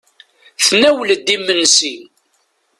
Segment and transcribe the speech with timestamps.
[0.65, 1.95] Tnawel-d imensi.